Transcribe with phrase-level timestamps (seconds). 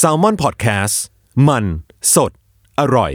[0.00, 0.94] s a l ม o n PODCAST
[1.48, 1.64] มัน
[2.14, 2.30] สด
[2.80, 3.12] อร่อย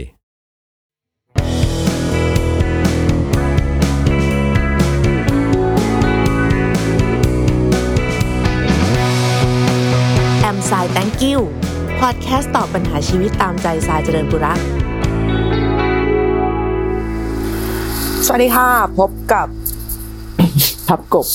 [10.40, 11.40] แอมไซแตงกิว
[12.00, 14.58] พอดแคสต์ตอบปัญหาชีวิตตามใจสายเจริญบุรัก
[18.26, 18.68] สวัสดีค่ะ
[18.98, 19.48] พบกับ
[20.88, 21.26] พับกบ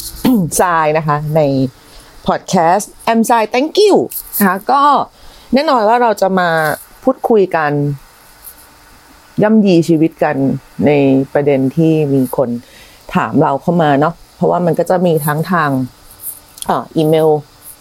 [0.60, 1.42] ทรายนะคะ ใน
[2.28, 3.96] พอดแคสต์แอม i าย thank you
[4.38, 4.82] นะคะก็
[5.54, 6.50] แน่นอนว่าเราจะมา
[7.04, 7.72] พูดคุยกัน
[9.44, 10.36] ย่ำยีชีวิตกัน
[10.86, 10.92] ใน
[11.34, 12.50] ประเด็นที่มีคน
[13.16, 15.70] ถามเราเข้ามาเนาะเพราะว่ามันก็จะมีทั้งทาง
[16.72, 17.30] อีเมล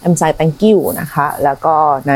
[0.08, 1.74] a m s i thank you นะคะ แล้วก็
[2.08, 2.14] ใน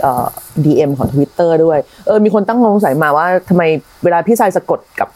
[0.00, 0.26] เอ่อ
[0.64, 3.62] DM ของ Twitter ด้วย เออ มีคนตั้งสงสัยมาว่าทำไม
[4.04, 5.08] เวลาพี่ชายสะกดกับ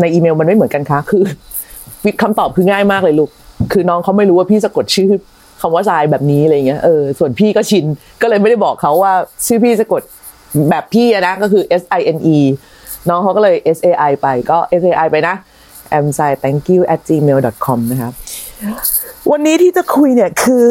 [0.00, 1.24] ในอีเมลมันไม่เหมือนกันคะ คือ
[2.22, 3.30] คำตอบคือง่ายมากเลยลูก
[3.72, 5.10] คือน้องเขาไม่รู้ว่าพี่สะกดชื่อ
[5.60, 7.84] คำว่าทรายแบบนี้อะไรเงี้ยเออส่วนพี่ก็ชิน
[8.22, 9.12] ก็เลยไม่ได้บอกเขาว่า
[9.46, 10.02] ชื่อพี่สะกด
[10.70, 12.38] แบบพี่นะก็คือ S I N E
[13.08, 15.34] น้องเขาก็เลย S A I ไปก็ S A I ไปนะ
[15.98, 18.12] a m s i thank you at gmail com นะครับ
[19.30, 20.64] วันนี้ที่จะคุยเนี่ยคือ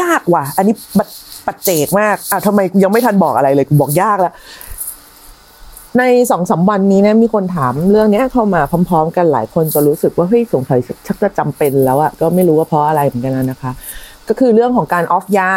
[0.00, 1.08] ยากว่ะ อันนี้ปัด
[1.46, 4.34] ปัจเจกมากอะทำไมยังไม่ทันบอกอะไรเลยบอกยากแล้ว
[5.98, 13.72] ในสองสามวันนี้นะมีคนถามเรื่องนี้เข้ามาพร้อม ๆ กันหลายคนจะรู้สึกว่าเฮ้ยสงสัยชักจะจำเป็นแล้วอะก็ไม่รู้ว่าเพราะอะไรเหมือนกันนะนะคะ
[14.28, 15.50] ก็คือเรื่องของการออฟยา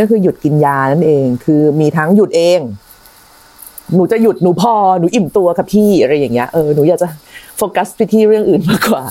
[0.00, 2.60] ก็คือหยุดกินยานั่นเอง คือมีทั้งหยุดเอง
[3.94, 7.08] หนูจะหยุดหนูพอหนูอิ่มตัวกับพี่อะไรอย่างเงี้ยเออหนูอยากจะ
[7.56, 9.04] โฟกัสไปที่เรื่องอื่นมากกว่า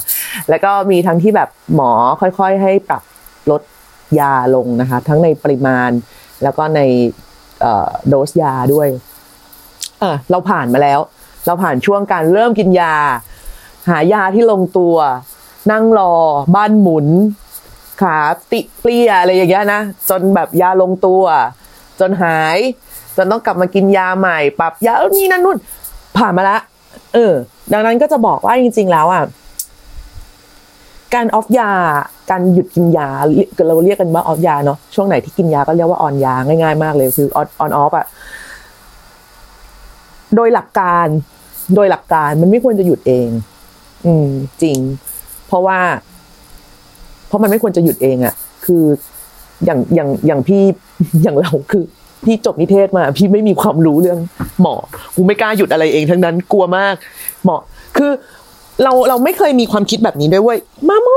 [0.50, 3.04] แล้วก็มีทั้งที่แบบหมอค่อยๆ ให้ปรับ
[3.52, 3.62] ลด
[4.20, 5.90] ยาลงนะคะ ทั้งในปริมาณ
[6.44, 6.82] แล้วก็ใน
[8.08, 8.88] โดสยาด้วย
[10.04, 11.00] ออเราผ่านมาแล้ว
[11.46, 12.96] เราผ่านช่วงการเริ่มกินยา
[13.90, 14.96] หายาที่ลงตัว
[15.72, 16.14] นั่งรอ
[16.56, 17.08] บ้านหมุน
[18.02, 18.18] ขา
[18.52, 21.24] ติเปลี่ยอะไรอย่างเงี้ยนะ จนแบบยาลงตัว
[22.00, 22.58] จนหาย
[23.18, 25.58] จนต้องกลับมากินยาใหม่ ปรับยาเออนี่นั่นนู่น
[26.18, 26.58] ผ่านมาละ
[27.14, 27.34] เออ
[27.74, 29.24] ดังนั้นก็จะบอกว่าจริง ๆ แล้วอะ
[31.16, 31.70] การออฟยา
[32.30, 33.08] การหยุดกินยา
[33.68, 38.06] เราเรียกกันว่าออฟยาเนาะช่วงไหนที่กินยาก็เรียกว่าออนยาง่ายๆมากเลยคือออนออนออฟอะ
[40.36, 41.08] โดยหลักการ
[41.76, 43.30] โดยหลักการมันไม่ควรจะหยุดเอง
[44.06, 44.28] อืม
[44.62, 44.80] จริง
[45.48, 45.80] เพราะว่า
[47.28, 48.34] เพราะมันไม่ควรจะหยุดเองอะ
[48.66, 48.84] คือ
[49.66, 50.64] อย่างอย่างอย่างพี่
[51.24, 51.84] อย่างเราคือ
[52.26, 54.20] พี่จบนิเทศมา พี่ไม่มีความรู้เรื่อง
[54.62, 54.76] หมอ
[55.16, 56.96] กูไม่กล้าหยุดอะไรเองทั้งนั้นกลัวมาก
[57.46, 57.56] หมอ
[57.98, 58.12] คือ
[58.84, 61.10] เราเราไม่เคยมีความคิดแบบนี้ด้วยเว้ยมาโม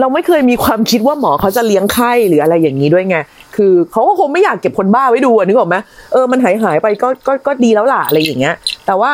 [0.00, 3.16] เราไม่เคยมีความคิดว่าหมอเขาจะเลี้ยงไข้หรืออะไรอย่างนี้ด้วยไง
[3.56, 5.76] คือเขาก็คงไม่อยากเก็บคนบ้าไว้ดูนึกออกไหม
[6.12, 8.54] เออมันหายหายไปก็ก็ก็ดีแล้วล่ะอะไรอย่างเงี้ย
[8.86, 9.10] แต่ว่า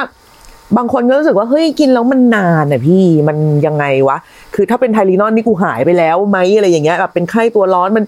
[0.77, 3.37] บางคนก็รู้สึกว่าเฮ้ยกินแล้วมันนานอะพี่มัน
[3.67, 4.17] ยังไงวะ
[4.55, 8.05] คือถ้าเป็นไทลีนอนนี่กูหายไปแล้วไหมอะไรอย่างเงี้ยแบบเป็นไข้ตัวร้อนมัน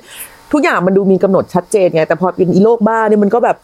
[0.53, 3.57] ทุกอย่างมันดูมีกำหนดชัดเจนไงแต่พอเป็นอีโรคบ้าเนี่ยมันก็แบบ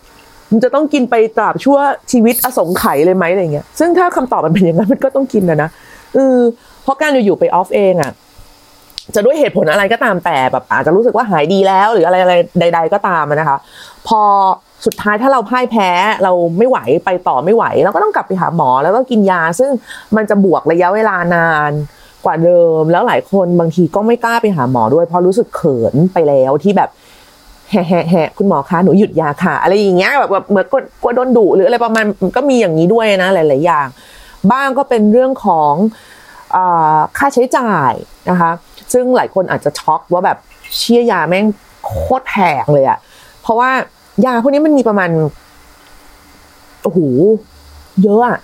[0.52, 1.78] มันจะต้องกินไปตราบชั่ว
[2.12, 5.70] ชีวิตอสงไขยเลยไหมอะไรเงี้ยซึ่งถ้าคำตอบมันเป็นอย่างนั้นมันก็ต้องกินนะนะ
[6.14, 6.38] เออ
[6.82, 8.12] เพราะการอยู่ๆไปออฟเองอะ
[9.14, 13.58] จะด้วยเหตุผลอะไรก็ตามแต่แบบอาจจะรู้สึกว่าหายดีแล้ว หรืออะไรอะไรใด ๆ ก็ตามนะคะ
[14.08, 14.20] พอ
[14.86, 15.91] สุดท้ายถ้าเราพ่ายแพ้
[16.22, 19.70] เราไม่ไหวไปต่อไม่ไหว เราก็ต้องกลับไปหาหมอแล้วก็กินยา ซึ่ง
[20.16, 21.72] มันจะบวกระยะเวลานาน
[22.24, 26.90] กว่าเดิม แล้วหลายคนบางทีก็ไม่กล้าไปหาหมอด้วย เพราะรู้สึกเขินไปแล้วที่แบบ
[27.70, 32.04] แห่แห่คุณหมอคะหนูหยุดยาค่ะ อะไรอย่างเงี้ยแบบแบบเหมือนกลัวโดนดุหรืออะไรประมาณ
[32.36, 33.86] ก็มีอย่างนี้ด้วยนะหลาย ๆ อย่าง
[34.52, 35.72] บ้างก็เป็นเรื่องของ
[37.19, 37.92] ค่าใช้จ่าย
[38.31, 38.50] นะคะ
[38.92, 40.38] ซึ่งหลายคนอาจจะช็อกว่าแบบ
[40.76, 41.47] เชี่ยยาแม่ง
[41.86, 42.98] โคตรแพงเลยอะ
[43.42, 43.70] เพราะว่า
[44.25, 45.10] ยาพวกนี้มันมีประมาณ
[46.82, 46.98] โอ้โห
[48.03, 48.38] เยอะอะ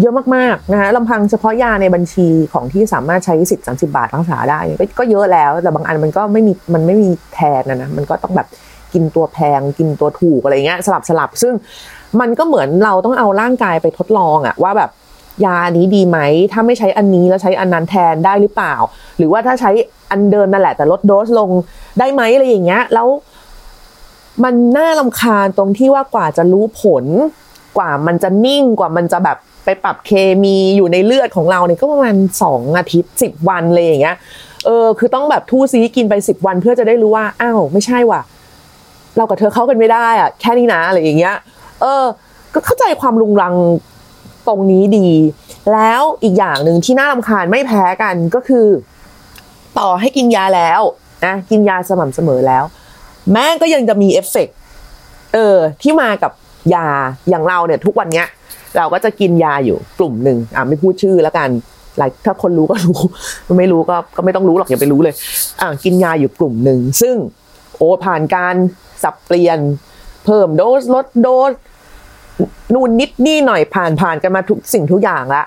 [0.00, 4.60] เยอะมากๆนะคะลำพังเฉพาะยาในบัญชีของที่สามารถใช้สิบสามสิบาทรักษาได้
[4.98, 8.48] ก็เยอะแล้ว แต่บางอันมันก็ไม่มีมันไม่มีแทนนะนะมันก็ต้องแบบ
[8.92, 11.52] กินตัวแพงกินตัวถูกอะไรเงี้ยสลับสลับซึ่ง
[12.20, 14.90] มันก็เหมือนเราต้องเอาร่างกายไปทดลองอะว่าแบบ
[15.44, 16.18] ยานี้ดีไหม
[16.52, 18.74] ถ้าไม่ใช้อันนี้แล้วใช้อันนั้นแทนได้หรือเปล่า
[19.18, 19.70] หรือว่าถ้าใช้
[20.10, 21.50] อันเดิมนั่นแหละ แต่ลดโดสลง
[21.98, 23.08] ได้ไหมอะไรอย่างเงี้ย แล้ว
[24.44, 27.04] มันน่าลำคาญตรงที่ว่ากว่าจะรู้ผล
[27.78, 30.10] กว่ามันจะนิ่งกว่ามันจะแบบไปปรับเค
[30.42, 34.16] มีอยู่ในเลือดของเราเนี่ยก็ประมาณสองอาทิตย์สิบวันเลยอย่างเงี้ย
[34.66, 38.20] เออคือต้องแบบทู่ซีกินไปสิบวันเพื่อจะได้รู้ว่าอ้าวไม่ใช่ว่ะ
[39.16, 41.36] เรากับเธอเข้ากันไม่ได้อะแค่นี้นะอะไรอย่างเงี้ย
[41.80, 42.04] เออ
[42.54, 43.54] ก็เข้าใจความรุงรัง
[44.48, 45.08] ตรงนี้ดี
[45.72, 48.66] แล้วอีกอย่างหนึ่งที่น่ารำคาญไม่แพ้กันก็คือ
[49.78, 50.80] ต่อให้กินยาแล้ว
[51.26, 52.64] นะกินยาสม่ำเสมอแล้ว
[53.32, 54.48] แม่งก็ยังจะมีเอฟเฟก
[55.34, 56.32] เออที่มากับ
[56.74, 56.86] ยา
[57.28, 58.26] อย่างเราเนี่ยทุกวันเนี้ย
[58.76, 61.48] เราก็จะกินยาอยู่กลุ่มหนึ่งอะไม่พูดชื่อแล้วกัน
[61.98, 62.98] หลายถ้าคนรู้ก็รู้
[63.58, 65.14] ไม่รู้ก็ก็ไม่ต้องรู้หรอกอย่าไปรู้เลย
[65.60, 67.16] อ่ากินยาอยู่กลุ่มหนึ่งซึ่ง
[67.76, 68.54] โอ้ผ่านการ
[69.02, 69.58] สับเปลี่ยน
[70.24, 71.52] เพิ่มโดสลดโดส
[72.74, 75.42] นู่นนิดนี่หน่อยผ่านผ่านกันมาทุกสิ่งทุกอย่างละ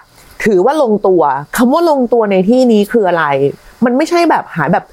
[0.45, 1.21] ถือว่าลงตัว
[1.57, 3.25] คำว่าลงตัวในที่นี้คืออะไร
[3.85, 4.85] มันไม่ใช่แบบหายแบบ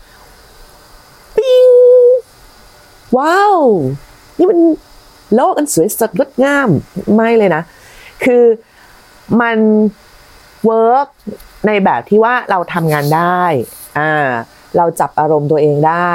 [1.36, 1.68] ปิ๊ง
[3.18, 3.56] wow
[4.38, 4.58] นี่มัน
[5.34, 6.68] โลกอันสวยสดงดงาม
[7.14, 7.62] ไม่เลยนะ
[8.24, 8.44] คือ
[9.40, 9.58] มัน
[10.64, 11.08] work
[11.66, 13.42] ในแบบที่ว่าเราทำงานได้
[13.98, 14.12] อ่า
[14.76, 16.14] เราจับอารมณ์ตัวเองได้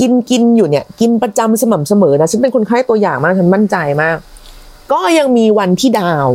[0.00, 4.16] กินกินอยู่เนี่ย กินประจำสม่ำเสมอนะฉันเป็นคนไข้ตัวอย่างมากฉันมั่นใจมาก
[4.92, 6.28] ก็ยังมีวันที่ดาว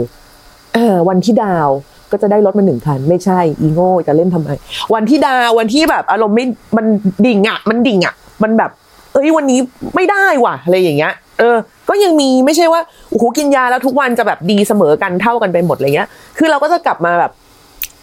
[0.73, 1.67] เออวันที่ดาว
[2.11, 4.49] ก็จะได้รถมาหนึ่งคัน ไม่ใช่ อีโง่จะเล่นทำไม
[4.93, 6.45] วันที่ดาววันที่แบบ อารมณ์ไม่
[6.77, 6.85] มัน
[7.25, 8.13] ดิ่งอะ มันดิ่งอะ
[8.43, 8.71] มันแบบ
[9.13, 9.59] เอ้ยวันนี้
[9.95, 11.57] ไม่ได้ว่ะอะไรอย่างเงี้ย เออ
[11.89, 16.07] ก็ยังมีไม่ใช่ว่าโอ้โหกินยาแล้วทุกวันจะแบบดีเสมอกันเท่ากันไปหมดอะไรเงี้ย
[16.37, 17.31] คือเราก็จะกลับมาแบบ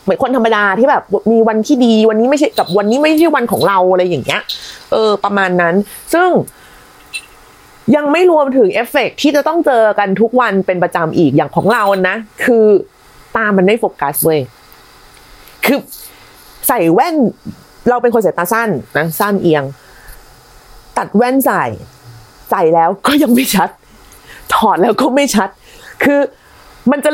[0.03, 1.03] เหมือนคนธรรมดาที่แบบ
[1.33, 4.43] มีวันที่ดีวันนี้ไม่ใช่กับวันนี้ไม่ใช่วันของเราอะไรอย่างเงี้ย
[4.93, 5.75] เออ ประมาณนั้น
[6.15, 6.29] ซึ่ง
[7.97, 12.67] ยังไม่รวมถึงเอฟเฟกต์ที่จะต้องเจอกันทุกวันเป็นประจำอีกอย่างของเรานะ คือ
[13.37, 14.41] ตามันไม่โฟกัสเว้ย
[15.65, 15.79] คือ
[16.69, 17.17] ใส่แว่น
[17.89, 18.69] เราเป็นคนสายตาสั้น
[18.99, 19.65] นะสั้นเอียง
[20.99, 21.65] ตัดแว่นใส่
[22.51, 23.71] ใส่แล้วก็ยังไม่ชัด
[24.55, 25.49] ถอดแล้วก็ไม่ชัด
[26.05, 26.21] คือ
[26.91, 27.11] มันจะ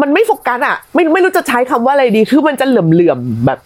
[0.00, 3.58] มันไม่โฟกัสอะ ไม่ไม่รู้จะใช้คำว่าอะไรดี คือมันจะเหลื่อมๆแบบ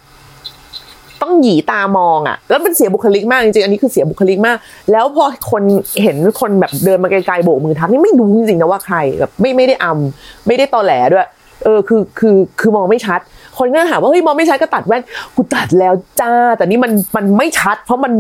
[1.23, 4.57] ต้องหยีตามองอะ แล้วมันเสียบุคลิกมากจริงๆอันนี้คือเสียบุคลิกมาก
[4.93, 5.63] แล้วพอคน
[6.03, 11.27] เห็นคนแบบเดินมาไกลๆโบกมือทักนี่ไม่รู้จริงๆนะว่าใครแบบไม่ไม่ได้อำไม่ได้ตอแหลด้วย
[11.65, 13.21] เออคือคือคือมองไม่ชัด
[13.59, 15.03] คนก็ถามว่าเฮ้ยมองไม่ชัดก็ตัดแว่น
[15.37, 18.13] กูตัดแล้วจ้า แต่นี่มันมันไม่ชัด เพราะมัน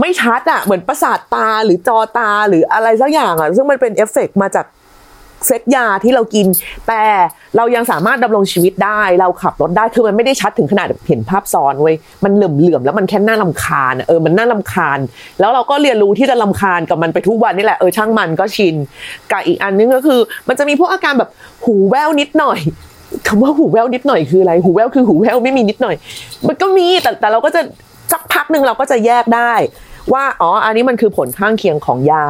[0.00, 4.66] ไม่ชัดอะเหมือนประสาทตาหรือจอตาหรืออะไรสักอย่างอะซึ่งมันเป็นเอฟเฟกต์มาจาก
[5.46, 6.46] เซตยาที่เรากิน
[6.88, 7.02] แต่
[7.56, 11.94] เรายังสามารถดำรงชีวิตได้เราขับรถได้คือมันไม่ได้ชัดถึงขนาดเห็นภาพซ้อนเว้ย
[12.24, 14.98] มันเหลื่อมๆแล้วมันแค่น่าลำคาญเออมันน่าลำคาญ
[15.40, 18.74] แล้วเราก็เรียนรู้ที่จะลำคาญกับมันไปทุกวันนี่แหละเออช่างมันก็ชิน
[19.30, 21.30] กับอีกอันนึงก็คือ มันจะมีพวกอาการแบบ
[21.64, 22.58] หูแว่วนิดหน่อย
[23.28, 25.96] คำว่าหูแว่วนิดหน่อยคืออะไรหูแว่วคือหูแว่วไม่มีนิดหน่อย
[26.46, 27.60] มันก็มีแต่แต่เราก็จะ
[28.12, 29.52] สักพักหนึ่งเราก็จะแยกได้
[30.12, 32.26] ว่าอ๋ออันนี้มันคือผลข้างเคียงของยา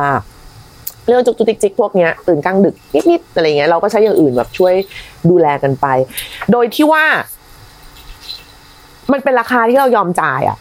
[1.07, 2.75] เรื่องจุกจิกจิกพวกเนี้ยตื่นกลางดึก
[3.11, 4.75] นิดๆอะไรเงี้ยเราก็ใช้อย่างอื่นแบบช่วย
[5.31, 5.87] ดูแลกันไป
[6.53, 7.05] โดยที่ว่า
[9.13, 10.59] มันเป็นราคาที่เรายอมจ่ายอะ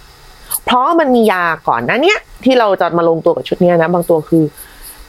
[0.66, 4.44] เพราะมันมียาก่อนนะเนี้ยที่เราจะมาลงตัวกับชุดเนี้ยนะ บางตัวคือ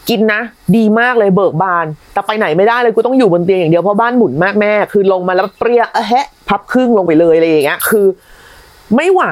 [0.08, 0.40] กินนะ
[0.76, 8.06] ดีมากเลยเบิกบาน แต่ไปไหนไม่ได้เลยกูต้องอยู่บนเตียงอย่างเดียวเพราะบ้านหมุนมากแม่ คือลงมาแล้วเปรี้ยเอะแฮะพับครึ่งลงไปเลยอะไรอย่างเงี้ย คือ
[8.96, 9.24] ไม่ไหว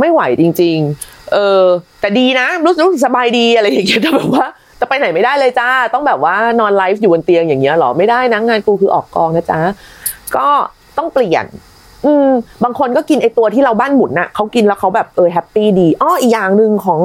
[0.00, 1.62] ไม่ไหวจริง ๆ เออ
[2.00, 4.46] แต่ดีนะรู้สึกสบายดีอะไรอย่างเงี้ยแต่แบบว่า
[4.78, 9.60] แต่ไปไหนไม่ได้เลยจ้า ต้องแบบว่านอนไลฟ์อยู่บนเตียงอย่างเงี้ยหรอไม่ได้นะงานกูคือออกกองนะจ๊ะ
[10.36, 10.46] ก็
[10.98, 11.46] ต้องเปลี่ยน
[12.04, 12.28] อืม
[12.64, 17.00] บางคนก็กินไอตัวที่เราบ้านหมุนน่ะเขากินแล้วเขาแบบเออแฮปปี้ดีอ้ออีกอย่างหนึ่งของ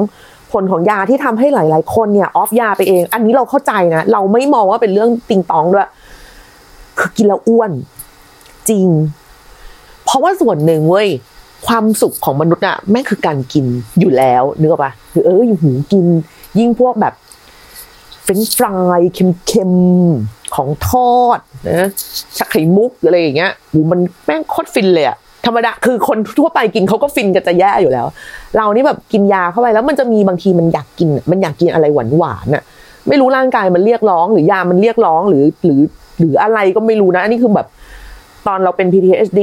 [0.52, 5.88] ผลของยาที่ทำให้หลาย ๆ คนเนี่ยออฟยาไปเอง อันนี้เราเข้าใจนะเราไม่มองว่าเป็นเรื่องติงตองด้วย
[6.98, 7.70] คือกินแล้วอ้วน
[8.68, 8.86] จริง
[10.04, 11.08] เพราะว่าส่วนหนึ่งเว้ย
[11.66, 13.64] ความสุขของมนุษย์อะแม่งคือการกิน
[13.98, 16.06] อยู่แล้วนึกออกปะคือเออหูกิน
[16.58, 17.14] ยิ่งพวกแบบ
[18.30, 19.02] รนช์ฟราย
[19.46, 21.38] เค็มๆ ของทอด
[21.68, 21.88] นะ
[22.36, 25.16] ชักไข่มุกอะไรอย่างเงี้ยหูมันแม่งโคตรฟินเลยอะ
[25.46, 28.06] ธรรมดาคือคนทั่วไปกินเขาก็ฟินกันจะแย่อยู่แล้ว
[28.56, 32.62] เรานี่แบบกินยาเข้าไปแล้วมันจะมีบางทีมันอยากกิน มันอยากกินอะไรหวานหวานอะ
[33.08, 35.80] ไม่รู้ร่างกายมันเรียกร้อง หรือยามันเรียกร้องหรือหรือ
[36.18, 37.68] หรืออะไรก็ไม่รู้นะ อันนี้คือแบบ
[38.46, 39.40] ตอนเราเป็น PTSD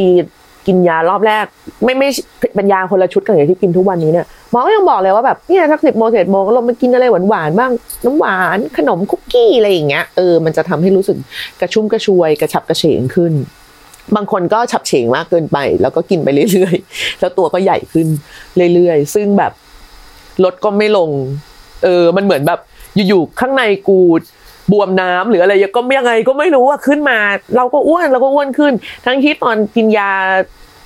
[0.68, 1.46] กินยารอบแรก
[1.84, 2.10] ไม่ไม่
[2.56, 7.72] เป็นยาคนละชุดกันอย่างที่กินทุกวันนี้เนี่ยหมอก็ยังบอกเลยว่าแบบเนี่ยสักสิบโมงเศษโมงก็ลงมากินอะไรหวานๆบ้าง
[8.06, 11.18] น้ำหวานขนมคุกกี้อะไรอย่างเงี้ยเออมันจะทำให้รู้สึก
[11.62, 13.34] กระชุ่มกระชวย กระฉับกระเฉงขึ้น
[14.16, 18.08] บางคนก็ฉับเฉงมากเกินไป แล้วก็กินไปเรื่อยๆ แล้วตัวก็ใหญ่ขึ้น
[18.74, 19.52] เรื่อยๆ ซึ่งแบบ
[20.44, 21.10] ลดก็ไม่ลง
[21.84, 22.60] เออ มันเหมือนแบบ
[23.08, 24.00] อยู่ๆข้างในกู
[24.72, 27.20] บวมน้ำหรืออะไรก็ยังไงก็ไม่รู้อะขึ้นมา
[27.58, 28.74] เราก็อ้วนเราก็อ้วนขึ้น
[29.06, 30.12] ทั้งที่ตอนกินยา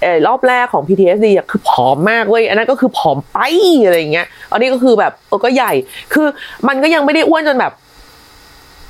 [0.03, 3.38] เออรอบแรกของ PTSD อะคือผอมมากเว้ยอันนั้นก็คือผอมไป
[3.85, 5.73] อะไรอย่างเงี้ยอันนี้ก็คือแบบเออก็ใหญ่
[6.13, 6.27] คือ
[6.67, 7.73] มันก็ยังไม่ได้อ้วนจนแบบ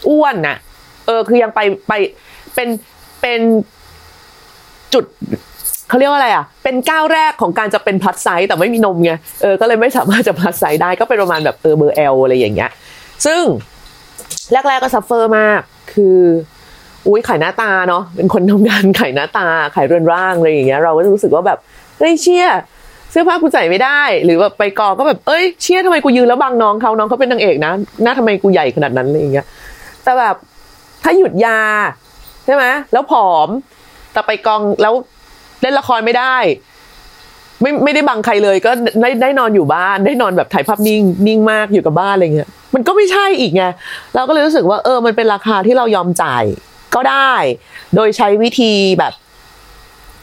[0.10, 0.56] อ้วนนะ
[1.06, 1.94] เออ คือยังไปไป
[2.56, 2.70] เป็น
[3.22, 3.40] เป็น
[4.94, 5.06] จุด
[5.90, 12.70] เขาเรียกว่าอะไรอะ เป็นก้าวแรกของการจะเป็น plus size แต่ไม่มีนมไงเออก็เลยไม่สามารถจะ plus size ได้ก็เป็นประมาณแบบเออเบอร์ L อะไรอย่างเงี้ย
[13.26, 13.42] ซึ่ง
[14.52, 15.62] แรกๆก็ซัฟเฟอร์มาก
[15.94, 16.20] คือ
[17.08, 21.58] อุ้ยขายหน้าตาเนาะเป็นคนทำงานขายหน้าตาขายเรือนร่างอะไรอย่างเงี้ยเราก็จะรู้สึกว่าแบบ
[22.00, 22.48] เฮ้ยเชี่ย
[23.12, 27.72] เสื้อผ้ากูใส่ไม่ได้ หรือแบบไปกองก็แบบเอ้ยเชี่ยทำไมกูยืนแล้วบังน้องเขาน้องเขาเป็นนางเอกนะ
[28.04, 29.46] หน้าทำไมกูใหญ่ขนาดนั้นอะไรอย่างเงี้ย
[30.04, 30.36] แต่แบบ
[31.04, 31.60] ถ้าหยุดยา
[32.46, 33.50] ใช่ไหมแล้วผอม
[34.14, 34.94] แต่ไปกองแล้ว
[35.62, 36.36] เล่นละครไม่ได้
[37.62, 42.50] ไม่ไม่ได้บังใครเลย ก็ได้ได้นอนอยู่บ้าน ได้นอนแบบถ่ายภาพนิ่งนิ่งมากอยู่กับบ้านอะไรเงี้ย
[42.82, 43.64] มันก็ไม่ใช่อีกไง
[44.16, 46.44] เราก็เลยรู้สึกว่าเออมันเป็นราคาที่เรายอมจ่าย
[46.96, 47.34] ก็ได้
[47.96, 49.14] โดยใช้วิธีแบบ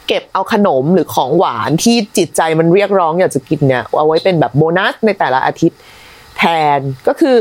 [0.06, 5.78] เก็บเอาขนมหรือของหวานที่จิตใจมันเรียกร้องอยากจะกินเนี่ยเอาไว้เป็นแบบโบนัสในแต่ละอาทิตย์
[6.36, 6.42] แท
[6.78, 7.36] นก็คือ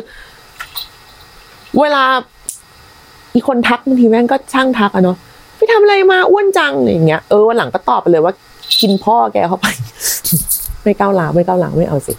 [1.80, 2.04] เวลา
[3.34, 5.18] อีคนทักบางทีแม่งก็ช่างทักอะเนาะ
[5.58, 8.34] ไปทำอะไรมาอ้วนจังอะไรอย่างเงี้ยเออวันหลังก็ตอบไปเลยว่า
[8.82, 9.68] กินพ่อแกเข้าไป
[10.84, 12.14] ไม่ก้าวหลังไม่ก้าวหลังไม่เอาสิ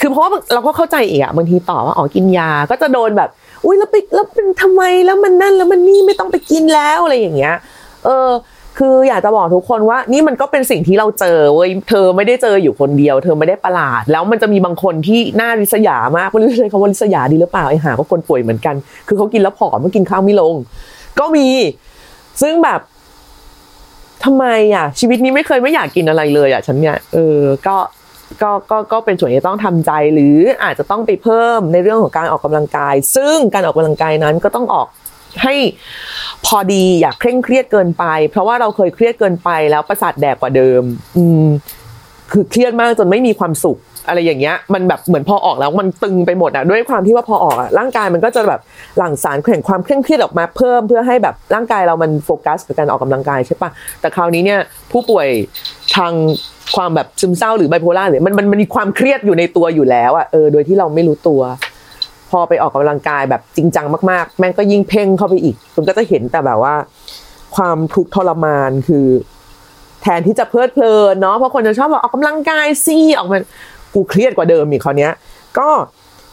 [0.00, 3.30] คือเพราะว่าเราก็เข้าใจอีกอะบางทีตอบว่าอ๋อกินยาก็จะโดนแบบ
[3.64, 7.54] อุ้ยแล้วไปแล้วเป็นทำไมแล้วมันนั่นแล้วมันนี่ไม่ต้องไปกินแล้วอะไรอย่างเงี้ย
[8.04, 8.30] เออ
[8.78, 18.74] คืออยากจะบอกทุกคนว่า นี่มันก็เป็นสิ่งที่เราเจอเว้ยเธอไม่ได้เจออยู่คนเดียว เธอไม่ได้ประหลาด แล้วมันจะมีบางคนที่น่าริษยามากไม่รู้ใช้คำว่าริษยาดีหรือเปล่าไอ้หาก็คนป่วยเหมือนกัน
[19.08, 20.54] คือเขากินแล้วผอมเขากินข้าวไม่ลง
[21.18, 21.48] ก็มี
[22.42, 22.80] ซึ่งแบบ
[24.24, 27.76] ทำไมอะ ชีวิตนี้ไม่เคยไม่อยากกินอะไรเลยอะฉันเนี่ยเออก็
[28.42, 34.88] ก็ก็ก็เป็นส่วนที่ต้องทำใจหรืออาจจะต้องไปเพิ่มในเรื่องของการออกกำลังกาย ซึ่งการออกกำลังกายนั้นก็ต้องออก
[35.42, 35.54] ให้
[36.46, 40.82] พอดีอย่าเคร่งเครียดเกินไป เพราะว่าเราเคยเครียดเกินไปแล้วประสาทแดกกว่าเดิม
[41.16, 41.46] อืม
[42.32, 48.60] คือเครียดมากจนไม่มีความสุขอะไรอย่างเงี้ยมันแบบเหมือนพอออกแล้วมันตึงไปหมดอะด้วยความที่ว่าพอออกอะร่างกายมันก็จะแบบ
[48.98, 53.70] หลั่งสารแข่งความเคร่งเครียดออกมาเพิ่มเพื่อให้แบบร่างกายเรามันโฟกัสกับการออกกำลังกายใช่ปะ
[54.00, 54.60] แต่คราวนี้เนี่ย
[54.92, 55.28] ผู้ป่วย
[55.96, 56.12] ทาง
[56.76, 61.40] ความแบบซึมเศร้าหรือไบโพล่าหรือมันมันมันมีความเครียดอยู่ในตัวอยู่แล้วอะเออโดยที่เราไม่รู้ตัว
[62.30, 66.74] พอไปออกกำลังกายแบบจริงจังมากๆ แม่งก็ยิ่งเพ่งเข้าไปอีกคุณก็จะเห็นแต่แบบว่า
[67.56, 69.06] ความทุกข์ทรมานคือ
[70.02, 73.38] แทนที่จะเพลิดเพลินเนาะเพราะคนจะชอบบอกออกกำลังกายสิออกมา
[73.94, 75.12] กูเครียดกว่าเดิมอีกคราวเนี้ย
[75.58, 75.68] ก็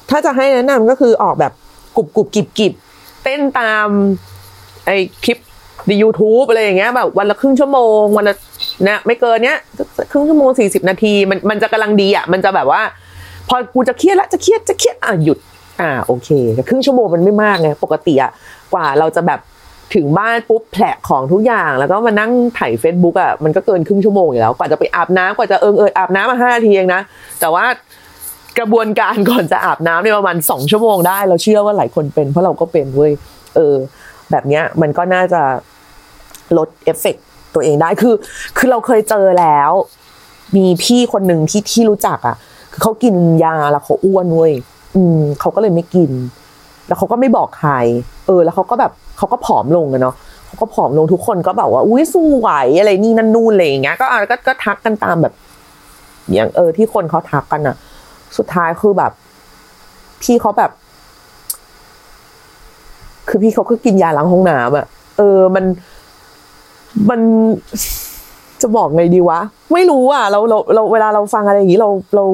[0.10, 1.54] ถ้าจะให้แนะนำก็คือออกแบบ
[1.96, 2.74] กรุบกรุบกิบกิบ
[3.24, 3.88] เต้นตาม
[4.86, 4.92] ไอ้
[5.24, 5.38] คลิป
[5.88, 9.58] ใน YouTube อะไรอย่างเงี้ยแบบวันละครึ่งชั่วโมง วันละ เนี่ยไม่เกินเนี้ย
[10.12, 12.82] ครึ่งชั่วโมงสี่สิบนาทีมันมันจะกำลังดีอะมันจะแบบว่า
[13.50, 15.38] พอกูจะเครียดละจะเครียดจะเครียดอะหยุด
[15.82, 18.32] อ่าโอเคแต่ครึ่งชั่วโมงมันไม่มากไงปกติอะ
[18.74, 19.40] กว่าเราจะแบบ
[19.96, 27.02] ถึงบ้านปุ๊บแผลของทุกอย่าง แล้วก็มานั่งไถ ่ายเฟซบุ๊กอะมันก็เกินครึ่งชั่วโมงอยู่แล้ว กว่าจะไปอาบน้ำกว่าจะเอิงเอยอาบน้ำมาห้านาทีเองนะ
[27.40, 27.66] แต่ว่า
[28.60, 33.12] กระบวนการก่อนจะอาบน้ำเนี่ยประมาณสองชั่วโมงได้ เราเชื่อว่าหลายคนเป็น เพราะเราก็เป็นเว้ย
[33.56, 33.76] เออ
[34.32, 35.42] แบบเนี้ยมันก็น่าจะ
[36.58, 38.16] ลดเอฟเฟกต์ ตัวเองได้คือ
[38.58, 39.72] คือเราเคยเจอแล้ว
[40.56, 42.36] มีพี่คนหนึ่งที่ที่รู้จักอะ
[42.72, 44.54] คือเขากินยาแล้วเขาอ้วนเว้ย
[44.96, 46.12] อืมเขาก็เลยไม่กิน
[46.88, 47.74] แล้วเขาก็ไม่บอกใคร
[48.28, 50.16] เออ แล้วเขาก็แบบเขาก็ผอมลงอะเนาะ
[50.46, 55.34] เขาก็ผอมลงทุกคนก็แบบว่า อุ้ยสู้ไหวอะไรนี่นั่นนู่นอะไรอย่างเงี้ยก็อะก็ก็ทักกันตามแบบ
[56.34, 57.76] อย่างเออ ที่คนเขาทักกันอะ
[58.38, 59.12] สุดท้ายคือแบบ
[60.22, 60.72] พี่เขาแบบ
[63.30, 64.86] คือพี่เขาก็กินยาล้างห้องน้ำอะ
[65.18, 65.66] เออมัน
[67.10, 67.20] มัน
[68.62, 69.40] จะบอกไงดีวะ
[69.74, 72.26] ไม่รู้อะ เราเราเราเวลาเราฟังอะไรอย่างนี้เราเรา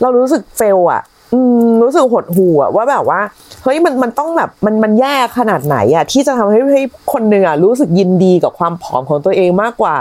[0.00, 3.20] เรารู้สึกเฟลอะ อืม รู้สึกหดหู่อะว่าแบบว่า
[3.64, 6.82] เฮ้ยมันมันต้องแบบมันมันแย่ขนาดไหนอะ ที่จะทำให้ให้
[7.12, 9.96] คนหนึ่งอะรู้สึกยินดีกับความผอมของตัวเองมากกว่า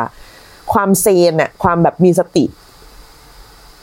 [0.74, 2.46] ความเซนอะความแบบมีสติ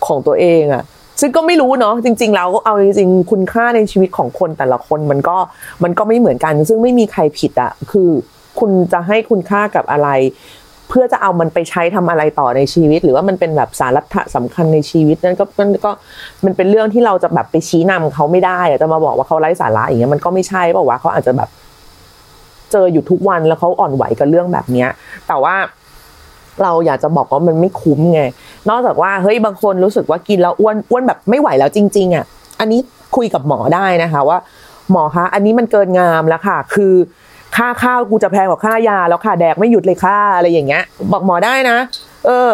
[0.06, 0.84] ของตัวเองอะ
[1.20, 5.36] ซึ่งก็ไม่รู้เนาะจริงๆแล้วเอาจริงๆคุณค่าในชีวิตของคนแต่ละคนมันก็
[5.82, 8.10] มันก็ไม่เหมือนกัน ซึ่งไม่มีใครผิดอะคือ
[8.60, 10.08] คุณจะให้คุณค่ากับอะไร
[10.88, 15.90] เพื่อจะเอามันไปใช้ทำอะไรต่อในชีวิต หรือว่ามันเป็นแบบสาระสำคัญในชีวิตนั่นก็มันก็
[16.44, 21.48] มันเป็นเรื่องที่เราจะแบบไปชี้นำเขาไม่ได้จะมาบอกว่าเขาไร้สาระอย่างเงี้ยมันก็ไม่ใช่เปล่าวะเขาอาจจะแบบ
[22.72, 24.88] เจออยู่ทุกวันแล้วเขาอ่อนไหวกับเรื่องแบบเนี้ย
[25.28, 25.54] แต่ว่า
[26.62, 28.22] เราอยากจะบอกว่ามันไม่คุ้มไง
[28.70, 32.24] นอกจากว่าเฮ้ยบางคนรู้สึกว่ากินแล้วอ้วนอ้วนแบบไม่ไหวแล้วจริง ๆอะ
[32.60, 32.80] อันนี้
[33.16, 34.38] คุยกับหมอได้นะคะว่า
[34.90, 36.94] หมอคะ อันนี้มันเกินงามแล้วค่ะ คือ
[37.56, 40.82] ค่าข้าวกูจะแพงกว่าค่ายา แล้วค่ะแดกไม่หยุดเลยค่ะอะไรอย่างเงี้ย
[41.12, 41.76] บอกหมอได้นะ
[42.26, 42.50] เออ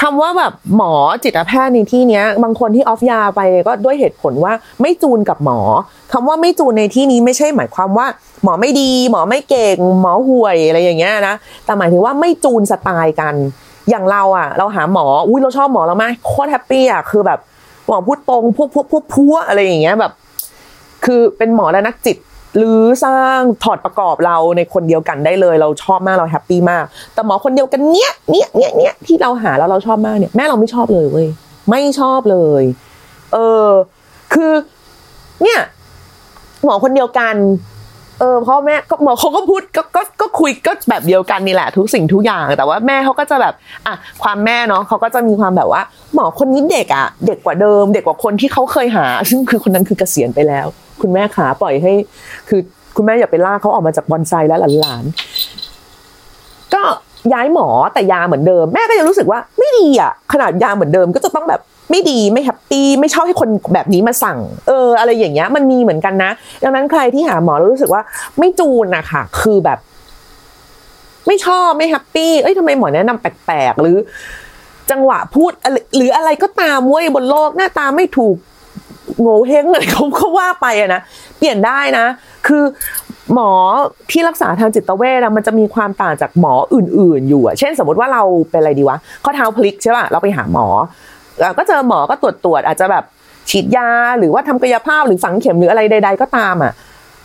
[0.00, 0.92] คำว่าแบบหมอ
[1.24, 5.60] จิตแพทย์ในที่เนี้ย บางคนที่ off ยาไปก็ด้วยเหตุผลว่าไม่จูนกับหมอ
[6.12, 8.06] คำว่าไม่จูนในที่นี้ไม่ใช่หมายความว่า
[8.44, 13.34] หมอไม่ดี หมอไม่เก่ง หมอห่วยอะไรอย่างเงี้ยนะแต่หมายถึงว่าไม่จูนสไตล์กัน
[13.90, 17.38] อย่างเราอะ เราหาหมออุ้ยเราชอบหมอเราไหมโคตร happy อะคือแบบ
[17.86, 20.12] หมอพูดตรงพวกพวกพวกพัวอะไรอย่างเงี้ยแบบ
[21.04, 22.16] คือเป็นหมอและนักจิต
[22.56, 26.84] หรือสร้างถอดประกอบเราในคนเดียวกันได้เลย เราชอบมากเรา happy มาก
[27.14, 31.28] แต่หมอคนเดียวกันเนี้ยเนี้ยเนี้ยเนี้ยที่เราหาแล้วเราชอบมากเนี่ยแม่เราไม่ชอบเลยเว้ย
[31.70, 32.62] ไม่ชอบเลย
[33.32, 33.68] เออ
[34.34, 34.52] คือ
[35.42, 35.60] เนี่ย
[36.64, 37.36] หมอคนเดียวกัน
[38.20, 43.54] เออพ่อแม่ก็หมอเขาก็พูดก็ก็ก็คุยก็แบบเดียวกันนี่แหละ ทุกสิ่งทุกอย่างแต่ว่าแม่เขาก็จะแบบ
[43.86, 45.82] อะความแม่เนาะเขาก็จะมีความแบบว่า
[46.14, 50.66] หมอคนนี้เด็กอะ เด็กกว่าเดิม เด็กกว่าคนที่เขาเคยหา ซึ่งคือคนนั้นคือเกษียณไปแล้ว
[51.02, 51.92] คุณแม่ขาปล่อยให้
[52.48, 52.60] คือ
[52.96, 55.16] คุณแม่อย่าไปลากเขาออกมาจากบอนไซแล้วหลานๆ
[57.34, 61.60] ย้ายหมอแต่ยาเหมือนเดิม แม่ก็ยังรู้สึกว่าไม่ดีอะ ขนาดยาเหมือนเดิมก็จะต้องแบบ
[61.90, 64.38] ไม่ดีไม่ happy ไม่ชอบให้คนแบบนี้มาสั่ง
[64.68, 66.30] เออ อะไรอย่างเงี้ย มันมีเหมือนกันนะ
[66.64, 68.02] ดังนั้นใครที่หาหมอแล้วรู้สึกว่า
[68.38, 69.78] ไม่จูนอะค่ะคือแบบ
[71.26, 73.96] ไม่ชอบไม่ happy เอ้ยทำไมหมอแนะนำแปลกๆหรือ
[74.90, 75.52] จังหวะพูด
[75.96, 78.36] หรืออะไรก็ตามเว้ยบนโลกหน้าตาไม่ถูก
[79.20, 81.00] โง่เฮงอะไรเขาเขาว่าไปอะนะ
[81.38, 82.06] เปลี่ยนได้นะ
[82.46, 82.64] คือ
[83.34, 83.50] หมอ
[84.10, 90.66] ที่รักษาทางจิตเวชอะมันจะมีความต่างจากหมออื่น ๆ อยู่อะเช่นสมมติว่าเราเป็นอะไรดีวะข้อเท้าพลิกใช่ป่ะเราไปหาหมอ
[91.42, 93.04] อ่อก็เจอหมอก็ตรวจตรวจอาจจะแบบ
[93.50, 96.72] ฉีดยาหรือว่าทำกายภาพหรือฝังเข็มหรืออะไรใด ๆ ก็ตามอะ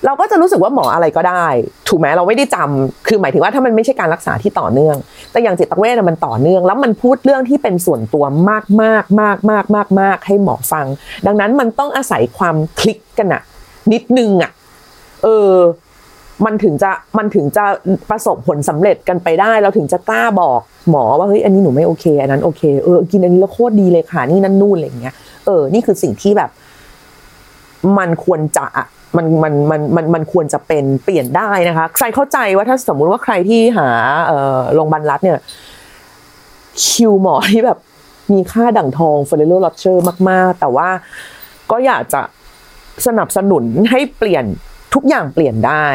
[0.06, 1.46] เราก็จะรู้สึกว่าหมออะไรก็ได้
[1.88, 4.96] ถูกไหมเราไม่ได้จำคือหมายถึงว่าถ้ามันไม่ใช่การรักษาที่ต่อเนื่อง
[5.32, 10.86] แต่อย่างจิตเวชมันต่อเนื่อง แล้วมันพูดเรื่องที่เป็นส่วนตัวมากมากมากมากมากมากให้หมอฟัง
[11.28, 13.42] ดังนั้นมันต้องอาศัยความคลิกกันอะ
[13.94, 14.52] นิดนึงอะ
[15.24, 15.54] เออ
[16.46, 17.66] มันถึงจะมันถึงจะ
[18.10, 25.14] ประสบผลสำเร็จกันไปได้ เราถึงจะกล้าบอกหมอว่าเฮ้ยอันนี้หนูไม่โอเค อันนั้นโอเคเออกินอันนี้แล้วโคตรดีเลยค่ะนี่นั่นนู่นอะไรอย่างเงี้ย
[25.46, 26.50] เออนี่คือสิ่งที่แบบ
[27.98, 28.66] มันควรจะ
[29.18, 33.90] มันมันมันมันมันควรจะเป็นเปลี่ยนได้นะคะใครเข้าใจว่าถ้าสมมุติว่าใครที่หา
[34.74, 35.40] โรงพยาบาลรัฐเนี่ย
[36.86, 37.80] คิวหมอที่แบบ
[38.34, 40.90] มีค่าดั่งทองเฟรเรโรลอเชอร์มาก ๆ แต่ว่า
[41.72, 42.22] ก็อยากจะ
[43.08, 44.46] สนับสนุนให้เปลี่ยน
[44.94, 45.86] ทุกอย่างเปลี่ยนได้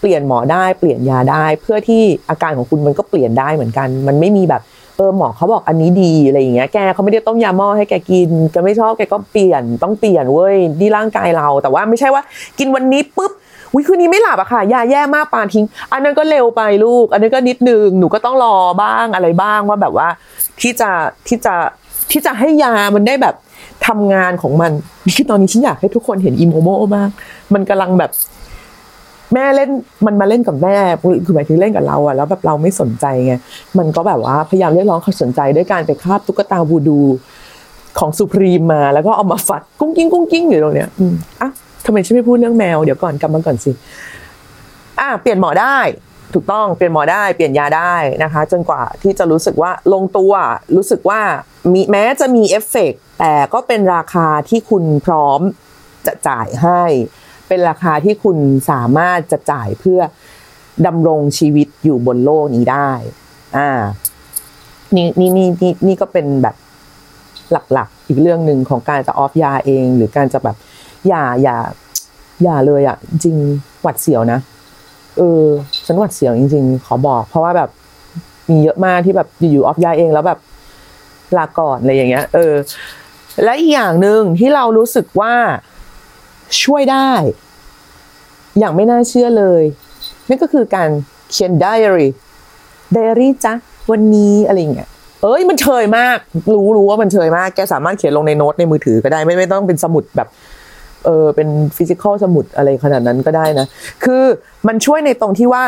[0.00, 4.62] เปลี่ยนหมอได้เปลี่ยนยาได้ เพื่อที่อาการของคุณมันก็เปลี่ยนได้เหมือนกัน มันไม่มีแบบ
[4.98, 12.22] เออหมอเขาบอกอันนี้ดีอะไรอย่างเงี้ยแกเขาไม่ได้ต้มยาหม้อให้แกกินแกไม่ชอบแกก็เปลี่ยนต้องเปลี่ยนเว้ยที่ร่างกายเรา แต่ว่าไม่ใช่ว่า
[12.58, 13.32] กินวันนี้ปุ๊บ
[13.74, 20.08] วิคืนนี้ไม่หลับอะค่ะยาแย่มากปานทิ้ง อันนั้นก็เร็วไปลูก อันนั้นก็นิดนึงหนูก็ต้องรอบ้างอะไรบ้างว่าแบบว่า
[20.60, 20.90] ที่จะ
[21.28, 21.54] ที่จะ
[22.10, 23.34] ที่จะให้ยามันได้แบบ
[23.86, 24.72] ทำงานของมัน
[25.16, 27.10] คือตอนนี้ฉันอยากให้ทุกคนเห็นอิโมโมมาก
[27.54, 28.10] มันกำลังแบบ
[29.34, 29.70] แม่เล่น
[30.06, 30.76] มันมาเล่นกับแม่
[31.24, 33.34] คือหมายถึงเล่นกับเราอะแล้วแบบเราไม่สนใจไง
[33.78, 37.00] มันก็แบบว่าพยายามเรียกร้องความสนใจด้วยการไปคาบตุ๊กตาวูดู
[37.98, 41.02] ของ Supreme มาแล้วก็เอามาฟัดกุ้งกิ้งกุ้งกิ้งอยู่ตรงเนี้ยอ,
[41.40, 41.50] อะ
[41.84, 43.72] ทำไมฉันไม่พูดเรื่องแมวเดี๋ยวก่อนกลับมาก่อนสิ
[45.00, 45.78] อะเปลี่ยนหมอได้
[46.34, 50.32] ถูกต้องเปลี่ยนหมอได้เปลี่ยนยาได้นะคะ จนกว่าที่จะรู้สึกว่าลงตัว
[50.76, 51.20] รู้สึกว่า
[51.72, 55.40] มีแม้จะมีเอฟเฟกต์แต่ก็เป็นราคาที่คุณพร้อม
[56.06, 56.82] จะจ่ายให้
[57.48, 58.36] เป็นราคาที่คุณ
[58.70, 60.00] สามารถจะจ่ายเพื่อ
[60.86, 62.90] ดำรงชีวิตอยู่บนโลกนี้ได้
[63.56, 63.70] อ่า
[64.94, 66.56] นี่นี่นี่นี่นี่ก็เป็นแบบ
[67.52, 70.56] หลักๆ อีกเรื่องหนึ่งของการจะออฟยาเอง หรือการจะแบบ
[71.08, 71.56] อย่าอย่า
[72.42, 73.36] อย่าเลยอะ จริง
[73.82, 74.40] หวัดเสียวนะ
[75.18, 75.44] เออ
[75.86, 77.70] ฉันหวัดเสียวจริง ๆ ขอบอก เพราะว่าแบบ
[78.50, 80.38] มีเยอะมากที่แบบอยู่ออฟยาเองแล้วแบบ
[81.36, 82.54] ลาก่อนอะไรอย่างเงี้ย เออ
[83.44, 85.34] และอีกอย่างหนึ่งที่เรารู้สึกว่า
[86.62, 87.10] ช่วยได้
[88.58, 89.62] อย่างไม่น่าเชื่อเลย
[90.28, 90.88] นั่นก็คือการ
[91.30, 92.12] เขียนไดอารี่
[92.92, 93.54] ไดอารี่จ้ะ
[93.90, 94.88] วันนี้อะไรเงี้ย
[95.22, 96.16] เอ้ยมันเชยมาก
[96.54, 100.28] รู้รู้ว่ามันเชยมาก แกสามารถเขียนลงในโน้ตในมือถือก็ได้ไม่ไม่ต้องเป็นสมุดแบบ
[101.04, 103.66] เออเป็นฟิสิกอลสมุดอะไรขนาดนั้นก็ได้นะ
[104.04, 104.22] คือ
[104.68, 105.64] มันช่วยในตรงที่ว่า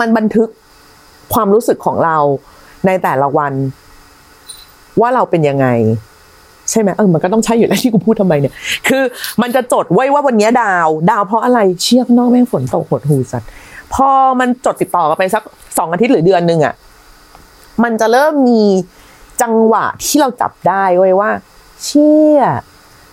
[0.00, 0.48] มันบันทึก
[1.34, 2.16] ความรู้สึกของเรา
[2.86, 3.52] ในแต่ละวัน
[5.00, 5.66] ว่าเราเป็นยังไง
[6.70, 8.54] ใช่ไหมเออมันก็ต้องใช่อยู่แล้วที่กูพูดทำไมเนี่ย
[8.88, 9.02] คือ
[9.42, 13.48] มันจะจดไว้ว่าวันนี้ดาว ดาวเพราะอะไรเชี่ยข้างนอกแม่งฝนตกหดหูสัตว์
[13.94, 14.08] พอ
[14.40, 15.42] มันจดติดต่อกันไปสัก
[15.78, 16.74] สองอาทิตย์หรือเดือนหนึ่งอะ
[17.82, 18.62] มันจะเริ่มมี
[19.42, 21.30] จังหวะที่เราจับได้ไว้ยว่า
[21.82, 22.40] เชี่ย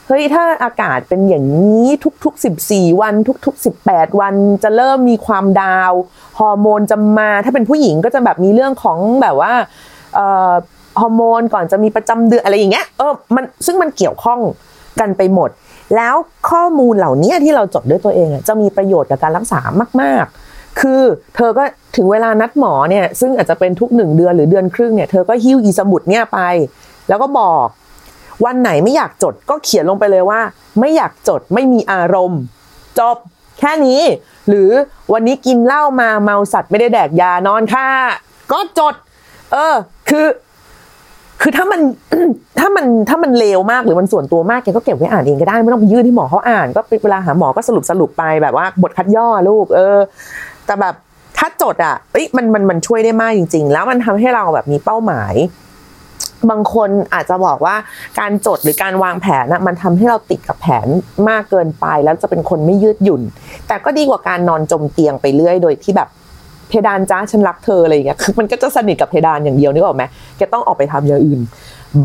[0.08, 1.86] เฮ้ยถ้าอากาศเป็นอย่างนี้
[2.24, 3.14] ทุกๆ 14 วัน
[3.46, 5.92] ทุก ๆ 18 วันจะเริ่มมีความดาว
[6.40, 9.54] ฮอร์โมนจะมา ถ้าเป็นผู้หญิงก็จะแบบมีเรื่องของแบบว่า
[10.16, 10.20] เอ
[11.00, 14.40] ฮอร์โมนก่อนจะมีประจำเดือนอะไรอย่างเงี้ยเออมันซึ่งมันเกี่ยวข้อง
[15.00, 15.50] กันไปหมด
[15.96, 16.16] แล้ว
[16.50, 19.60] ข้อมูลเหล่านี้ที่เราจดด้วยตัวเองจะมีประโยชน์กับการรักษา
[20.02, 21.02] มาก ๆ คือ
[21.36, 21.64] เธอก็
[21.96, 26.40] ถึงเวลานัดหมอเนี่ยซึ่งอาจจะเป็นทุกหนึ่งเดือนหรือเดือนครึ่งเนี่ยเธอก็หิ้วอีสมุดเนี่ยไป
[27.08, 27.68] แล้วก็บอก
[28.46, 30.42] วันไหนไม่อยากจดก็เขียนลงไปเลยว่า
[30.80, 32.42] ไม่อยากจดไม่มีอารมณ์
[33.00, 33.18] จบ
[33.60, 34.02] แค่นี้
[34.50, 34.70] หรือ
[35.14, 37.88] วันนี้กินเหล้ามาเมาสัตว์ไม่ได้แดกยานอนค่ะ
[38.52, 38.94] ก็จด
[39.54, 39.76] เออ
[40.10, 40.26] คือ
[41.42, 41.82] คือถ้ามัน
[42.60, 49.98] ถ้ามันถ้ามันเลวมากหรือมันส่วนตัวมากแกก็เก็บไว้อ่านเองก็ได้ไม่ต้องไปยื่นให้หมอเขาอ่าน ก็เวลาหาหมอก็สรุปสรุปไปแบบว่า บทคัดย่อลูก เออ
[50.66, 50.96] แต่แบบ
[51.38, 55.36] ถ้าจดอะเอ้ยมันมันมันช่วยได้มากจริง ๆ แล้วมันทำให้เราแบบมีเป้าหมาย
[56.50, 57.76] บางคนอาจจะบอกว่า
[58.20, 60.88] การจดหรือการวางแผนนะมันทำให้เราติดกับแผน
[61.30, 63.22] มากเกินไป แล้วจะเป็นคนไม่ยืดหยุ่น
[63.68, 66.10] แต่ก็ดีกว่าการนอนจมเตียงไปเรื่อยโดยที่แบบ
[66.70, 70.04] เพดานจ้าฉันรักเธออะไรอย่างเงี้ยคือมันก็จะสนิทกับเพดานอย่างเดียวนึกออกไหม
[70.38, 71.40] แกต้องออกไปทำอย่างอื่น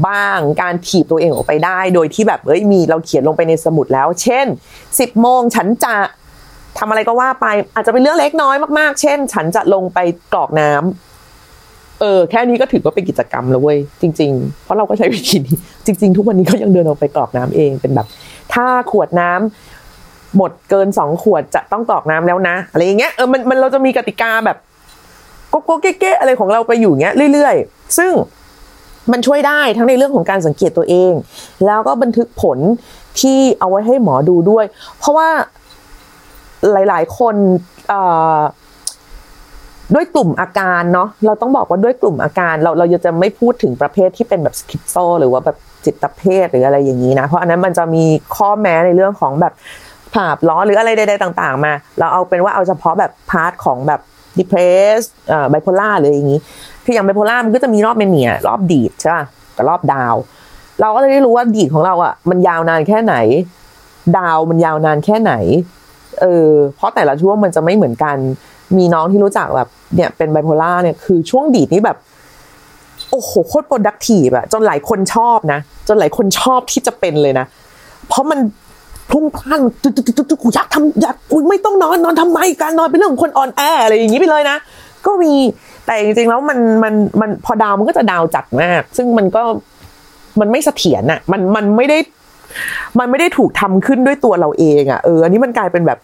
[0.07, 4.47] บ้างการถีบตัวเองออกไปได้ โดยที่แบบเอ้ยมีเราเขียนลงไปในสมุดแล้ว เช่น
[4.85, 5.95] 10โมงฉันจะ
[6.79, 9.99] ทำอะไรก็ว่าไป อาจจะเป็นเรื่องเล็กน้อยมากๆ เช่น ฉันจะลงไป
[10.35, 18.07] กรอกน้ำเออแค่นี้ก็ถือว่าเป็นกิจกรรมแล้วเว้ยจริง ๆ เพราะเราก็ใช้วิธีนี้จริง ๆ ทุกวันนี้ก็ยังเดินออกไปกรอกน้ำเองเป็นแบบ
[18.55, 19.82] ถ้าขวดน้ำ
[20.37, 24.57] หมดเกินสองขวดจะต้องกรอกน้ำแล้วนะ อะไรอย่างเงี้ยเออมันมันเราจะมีกติกาแบบ
[25.51, 28.13] โกโก้เก๊ะอะไรของเราไปอยู่เงี้ยเรื่อยๆ ซึ่ง
[29.13, 31.13] มันช่วยได้ทั้งในเรื่องของการสังเกตตัวเอง
[31.67, 32.59] แล้วก็บันทึกผล
[33.21, 34.65] ที่เอาไว้ให้หมอดูด้วย
[34.99, 35.29] เพราะว่า
[36.73, 37.35] หลายๆ คน
[39.95, 48.05] ด้วยกลุ่มอาการเนาะเราต้องบอกว่าด้วยกลุ่มอาการ เราเราจะไม่พูดถึงประเภทที่เป็นแบบสคิปโซหรือว่าแบบจิตเภทหรืออะไรอย่างนี้นะ เพราะอันนั้นมันจะมี
[48.37, 49.53] ข้อแม้ในเรื่องของแบบ
[50.15, 54.01] ภาพหลอนหรืออะไรใดๆต่าง ๆ มา เราเอาเป็นว่าเอาเฉพาะแบบ part ของแบบ
[54.39, 56.41] depressed เอ่อ bipolar หรืออย่างนี้
[56.85, 59.25] คืออย่างไบโพล่ามันก็จะมีรอบ mania รอบดีดใช่ป่ะ
[59.57, 60.15] กับรอบ down
[60.81, 63.15] เราก็จะได้รู้ว่าดีดของเราอะมันยาวนานแค่ไหน
[64.19, 65.33] down มันยาวนานแค่ไหน
[66.21, 68.17] เออเพราะแต่ละช่วงมันจะไม่เหมือนกัน
[68.79, 71.99] มีน้องที่รู้จักแบบเนี่ยเป็นไบโพล่าเนี่ยคือช่วงดีดนี่แบบ
[73.11, 77.47] โอ้โหโคตร productive อะจนหลายคนชอบนะ จนหลายคนชอบที่จะเป็นเลยนะ
[78.09, 78.39] เพราะมัน
[79.11, 84.57] พลุ่งพล่านตึ๊ดตึ๊ดตึ๊ดตึ๊ดกูอยากทำอยากอุยไม่ต้องนอนนอนทำไมการนอนเป็นเรื่องของคนอ่อนแออะไรอย่างนี้ไปเลยนะ
[85.07, 85.35] ก็มี
[85.87, 89.43] แต่จริงๆแล้วมันมันมันพอดาวมันก็จะดาวจัดมาก ซึ่งมันก็
[90.41, 91.99] มันไม่เสถียรอะมันมันไม่ได้
[92.99, 95.99] มันไม่ได้ถูกทำขึ้นด้วยตัวเราเองอะเอออันนี้มันกลายเป็นแบบ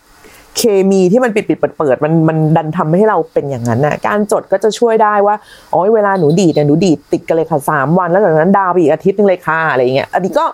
[0.57, 5.37] เคมีที่มันปิดปิดเปิดเปิดมันมันดันทำให้เราเป็นอย่างนั้นน่ะ การจดก็จะช่วยได้ว่า
[5.73, 10.45] อ๋อเวลาหนูดีดเนี่ยหนูดีดติดกันเลยค่ะสามวัน แล้วจากนั้นดาวไปอีกอาทิตย์หนึงเลยค่ะอะไรอย่างเงี้ยอันนี้ก็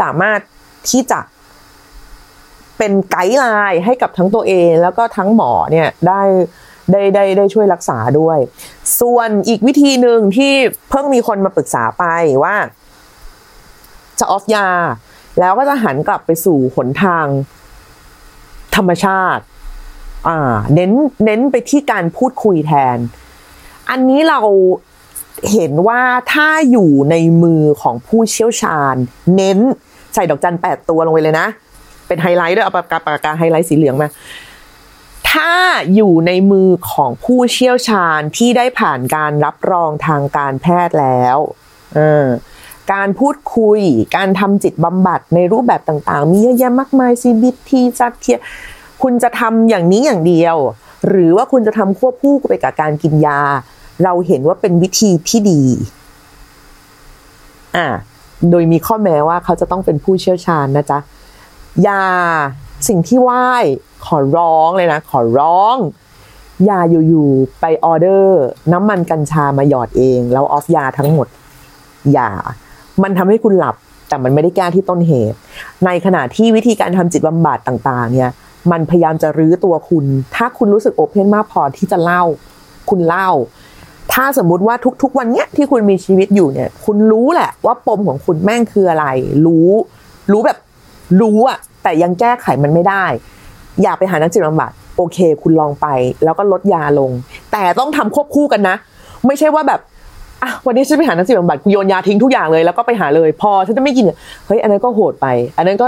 [0.00, 0.38] สามารถ
[0.90, 1.18] ที่จะ
[2.78, 6.22] เป็นไกด์ไลน์ให้กับทั้งตัวเอง แล้วก็ทั้งหมอเนี่ยได้
[6.90, 8.38] ได้ได้ได้ช่วยรักษาด้วย
[9.00, 10.52] ส่วนอีกวิธีหนึ่งที่
[10.90, 12.04] เพิ่งมีคนมาปรึกษาไป
[12.44, 12.56] ว่า
[14.18, 14.68] จะออฟยา
[15.40, 17.26] แล้วก็จะหันกลับไปสู่หนทาง
[18.76, 19.44] ธรรมชาติ
[20.28, 20.92] อ่า เน้น
[21.24, 22.98] เน้นไปที่การพูดคุยแทน
[23.90, 24.40] อันนี้เรา
[25.52, 26.00] เห็นว่า
[26.32, 28.94] ถ้าอยู่ในมือของผู้เชี่ยวชาญ
[29.36, 29.58] เน้น
[30.14, 31.48] ใส่ดอกจันแปดตัวลงไปเลยนะ
[32.06, 34.08] เป็นไฮไลท์ด้วยเอาปากกาปากกาไฮไลท์สีเหลืองมา
[35.30, 35.52] ถ้า
[35.94, 41.38] อยู่ในมือของผู้เชี่ยวชาญที่ได้ผ่านการรับรองทางการแพทย์แล้ว
[42.92, 43.80] การพูดคุย
[44.16, 48.38] การทำจิตบำบัดในรูปแบบต่างๆ มีเยอะแยะมากมาย CBT จัดเทีย
[49.02, 50.56] คุณจะทำอย่างนี้อย่างเดียว
[51.08, 53.40] หรือว่าคุณจะทำควบคู่ไปกับการกินยา
[54.04, 55.62] เราเห็นว่าเป็นวิธีที่ดี
[57.76, 57.86] อ่า
[58.50, 60.98] โดยมีข้อแม้ว่าเขาจะต้องเป็นผู้เชี่ยวชาญนะจ๊ะ
[61.88, 62.04] ยา
[62.88, 63.46] สิ่งที่ไหว้
[64.06, 65.76] ขอร้องเลยนะ ขอร้อง
[66.64, 71.26] อย่าอยู่ๆไปออเดอร์ น้ำมันกัญชามาหยอดเอง แล้วออฟยาทั้งหมด
[72.12, 72.30] อย่า
[73.02, 73.76] มันทำให้คุณหลับ
[74.08, 75.36] แต่มันไม่ได้แก้ที่ต้นเหตุ
[75.84, 78.30] ในขณะที่วิธีการทำจิตบำบัดต่างๆ เนี่ย
[78.70, 82.22] มันพยายามจะรื้อตัวคุณ ถ้าคุณรู้สึกโอเพนมากพอที่จะเล่า
[82.90, 83.30] คุณเล่า
[84.12, 89.06] ถ้าสมมุติว่าทุกๆ วันเนี้ยที่คุณมีชีวิตอยู่เนี่ย คุณรู้แหละว่าปมของคุณแม่งคืออะไร
[89.46, 89.70] รู้
[90.32, 90.58] รู้แบบ
[91.20, 93.04] รู้อะแต่ยังแก้ไขมันไม่ได้
[93.82, 95.86] อยากไปหานักจิตบำบัดโอเค คุณลองไป
[96.24, 97.10] แล้วก็ลดยาลง
[97.52, 98.76] แต่ต้องทำควบคู่กันนะ
[99.26, 99.80] ไม่ใช่ว่าแบบ
[100.42, 104.04] อะวันนี้ฉันไปหานักจิตบำบัดกูโยนยาทิ้งทุกอย่างเลยแล้วก็ไปหาเลย พอฉันจะไม่กิน
[104.46, 105.86] เฮ้ยอันนั้นก็โหดไป อันนั้นก็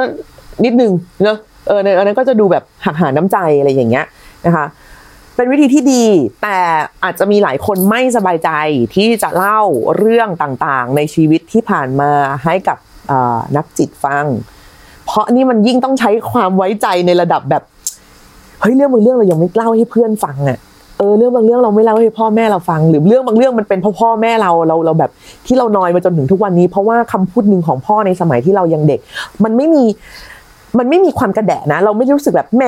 [0.64, 4.04] นิดนึงเนอะเอออันนั้นก็จะดูแบบหักหาน้ำใจอะไรอย่างเงี้ย
[4.46, 4.66] นะคะ
[5.36, 6.04] เป็นวิธีที่ดี
[6.42, 6.58] แต่
[7.04, 8.50] อาจจะมีหลายคนไม่สบายใจ
[8.94, 9.62] ที่จะเล่า
[9.98, 12.10] เรื่องต่างๆ ในชีวิตที่ผ่านมา
[12.44, 12.78] ให้กับ
[13.56, 14.26] นักจิตฟัง
[15.06, 17.62] เพราะนี่มันยิ่งต้องใช้ความไว้ใจในระดับแบบ
[18.60, 20.58] เฮ้ยเรื่องบางเรื่องเรายังไม่เล่าให้เพื่อนฟังอะ่ะ
[20.98, 25.10] เออเรื่องบางเรื่องเราไม่เล่าให้พ่อแม่เราฟัง หรือเรื่องบางเรื่องมันเป็นเพราะพ่อแม่เราเราเราแบบ
[25.46, 29.00] ที่เรานอยมาจนถึงทุกวันนี้ เพราะว่าคำพูดหนึ่งของพ่อในสมัยที่เรายังเด็ก
[29.44, 29.84] มันไม่มี
[30.78, 32.64] มันไม่มีความกระแดะนะ เราไม่รู้สึกแบบแหม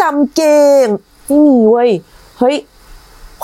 [0.00, 0.86] จำเก่ง
[1.26, 1.90] ไม่มีเว้ย
[2.38, 2.56] เฮ้ย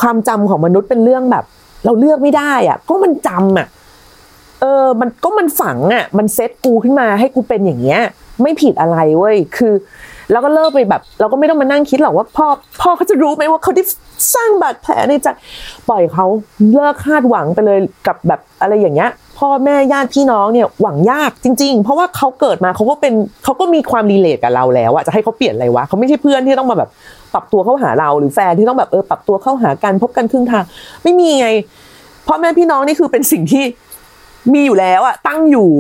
[0.01, 1.45] ความจำของมนุษย์เป็นเรื่องแบบ
[1.85, 3.67] เราเลือกไม่ได้อะ่ะ ก็มันจำอะ
[4.61, 8.01] เออ มันก็มันฝังอะ มันเซตกูขึ้นมาให้กูเป็นอย่างเงี้ย
[8.43, 9.75] ไม่ผิดอะไรเว้ย คือ
[10.33, 12.47] แล้วก็เลิกไปแบบ เราก็ไม่ต้องมานั่งคิดหรอกว่าพ่อ
[12.81, 13.83] พ่อเขาจะรู้ไหมว่าเขาได้
[14.35, 15.29] สร้างบาดแผลในใจ
[15.89, 16.27] ปล่อยเขา
[16.75, 23.15] เลิกคาดหวังไปเลยกับแบบอะไรอย่างเงี้ย พ่อแม่ญาติพี่น้องเนี่ยหวังยากจริง ๆ เพราะว่าเขาเกิดมาเขาก็เป็น
[23.45, 26.91] เขาก็มีความรีเลทกับเราแล้วอะจะให้เขาเปลี่ยนอะไรวะเขาไม่ใช่เพื่อนที่ต้องมาแบบ
[27.35, 30.65] ปรับตัวเข้าหาเราหรือแฟนที่ต้องแบบเออปรับตัวเข้าหากันพบกันครึ่งทาง
[31.03, 31.49] ไม่มีไง
[32.27, 33.65] พ่อแม่พี่น้องนี่คือเป็นสิ่งที่
[34.55, 35.71] มีอยู่แล้วอะตั้งอยู่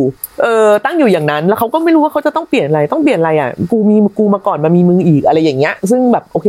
[0.42, 6.48] เออตั้งอยู่อย่างนั้น แล้วเขาก็ไม่รู้ว่าเขาจะต้องเปลี่ยนอะไรต้องเปลี่ยนอะไรอะกูมีกูมาก่อนมามีมึงอีกอะไรอย่างเงี้ย ซึ่งแบบโอเค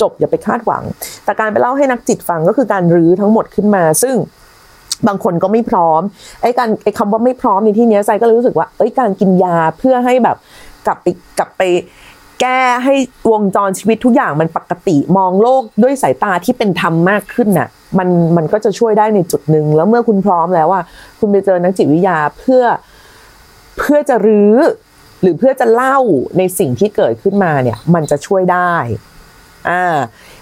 [0.00, 0.82] จบอย่าไปคาดหวัง
[1.24, 4.16] แต่การไปเล่าให้นักจิตฟังก็คือการรื้อทั้งหมดขึ้นมา ซึ่ง
[5.08, 6.00] บางคนก็ไม่พร้อม
[6.42, 10.36] ไอ้การไอ้คำว่าไม่พร้อมในที่นี้ใจก็เลยรู้สึกว่าเอ้ยการกินยาเพื่อให้แบบ
[10.86, 11.06] กลับไป
[11.38, 11.62] กลับไป
[12.40, 12.94] แก้ให้
[13.30, 20.82] วงจรชีวิตทุกอย่างมันปกติมองโลกด้วยสายตาที่เป็นธรรมมากขึ้นน่ะ มันมันก็จะช่วยได้ในจุดหนึ่งแล้วเมื่อคุณพร้อมแล้วว่า
[21.18, 22.64] คุณไปเจอนักจิตวิทยาเพื่อ
[23.78, 24.56] เพื่อจะรื้อ
[25.22, 25.98] หรือเพื่อจะเล่า
[26.38, 28.74] ในสิ่งที่เกิดขึ้นมาเนี่ยมันจะช่วยได้
[29.70, 29.84] อ่า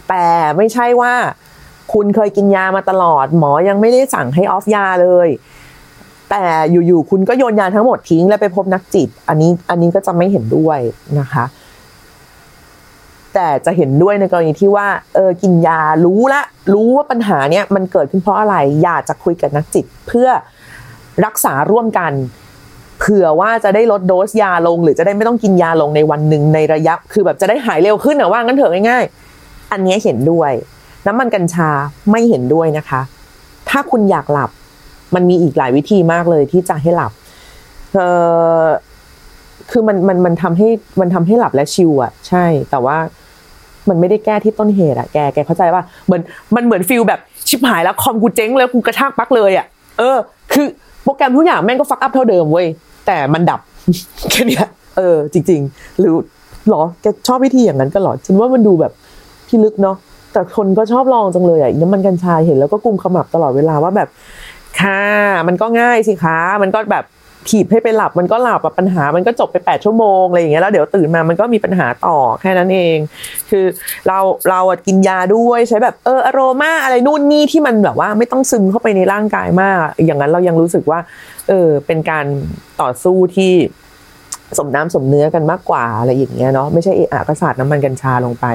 [0.09, 0.25] แต่
[0.57, 1.15] ไม่ใช่ว่า
[1.93, 5.29] คุณเคยกินยามาตลอด หมอยังไม่ได้สั่งให้ออฟยาเลย
[6.31, 10.79] แต่อยู่ๆคุณก็โยนยาทั้งหมดทิ้งแล้วไปพบนักจิต อันนี้อันนี้ก็จะไม่เห็นด้วย
[11.21, 11.45] นะคะ
[13.35, 16.43] แต่จะเห็นด้วยในกรณีที่ว่าเออกินยารู้ละ
[16.73, 20.29] รู้ว่าปัญหาเนี้ยมันเกิดขึ้นเพราะอะไรอยากจะคุยกับนักจิตเพื่อ
[21.25, 22.13] รักษาร่วมกัน
[23.01, 30.53] เผื่อว่าจะได้ลดโดสยาลง หรือจะได้ไม่ต้องกินยาลงในวันหนึ่งในระยะ คือแบบจะได้หายเร็วขึ้นนะว่างั้นเถอะง่ายๆ อันนี้เห็นด้วย
[31.07, 31.71] น้ำมันกัญชา
[32.11, 33.01] ไม่เห็นด้วยนะคะ
[33.69, 34.51] ถ้าคุณอยากหลับ
[35.15, 37.13] มันมีอีกหลายวิธีมากเลยที่จะให้หลับ
[37.95, 38.01] เอ
[38.63, 38.67] อ
[39.71, 40.69] คือมันมันมันทำให้
[41.01, 42.97] มันทำให้หลับและ chill อะใช่แต่ว่า
[43.89, 46.23] มันไม่ได้แก้ที่ต้นเหตุอะแกแกเข้าใจว่าเหมือน
[46.55, 49.67] มันเหมือน feel แบบชิบหายแล้วคอมกูเจ๊งแล้วกูกระชากปลั๊กเลยอะ
[49.99, 50.17] เออ
[50.53, 50.67] คือ
[51.03, 52.67] โปรแกรมทุกอย่างแม่งก็ fuck up เท่าเดิมเว้ย
[53.07, 53.61] แต่มันดับ
[54.31, 54.61] แค่นี้
[54.97, 56.15] เออ จริง ๆ หรือ
[56.69, 58.93] หรอแกชอบวิธีอย่างนั้นก็หรอฉันว่ามันดูแบบ
[59.49, 59.97] พิลึกเนาะ
[60.33, 64.09] แต่คนก็ชอบลองจังเลยอะน้ำมันกัญชาเห็นแล้วก็กุมขมับตลอดเวลาว่าแบบ
[64.81, 65.03] ค่ะ
[65.47, 67.05] มันก็ง่ายสิคะมันก็แบบ
[67.49, 72.97] ถีบให้ไปหลับมันก็หลับอะปัญหามันก็จบไปแปดชั่วโมงอะไรอย่างเงี้ยแล้วเดี๋ยวตื่นมามันก็มีปัญหาต่อแค่นั้นเอง
[73.51, 73.65] คือ
[74.09, 74.19] เรา
[74.51, 80.99] เรากินยาด้วยใช้แบบเอออโรมาอะไรนู่นนี่ที่มันแบบว่าไม่ต้องซึมเข้าไปในร่างกายมาก อย่างนั้นเรายังรู้สึกว่า
[81.49, 82.27] เออเป็นการ
[82.81, 83.53] ต่อสู้ที่
[84.59, 88.47] สมน้ำสมเนื้อกันมากกว่าอะไรอย่างเงี้ยเนาะไม่ใช่เอะอะก็สาดน้ำมันกัญชาลงไป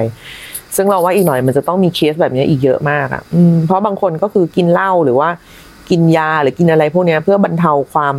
[0.76, 3.22] ซึ่งเราว่าอีกหน่อยมันจะต้องมีเคสแบบนี้อีกเยอะมากอะ
[3.66, 5.28] เพราะบางคนก็คือกินเหล้าหรือว่า
[5.90, 8.16] กินยาหรือกินอะไรพวกเนี้ยเพื่อบรรเทาความ